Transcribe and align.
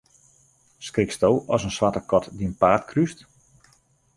Skriksto 0.87 1.29
as 1.55 1.63
in 1.67 1.75
swarte 1.75 2.01
kat 2.09 2.25
dyn 2.37 2.53
paad 2.61 2.81
krúst? 2.89 3.19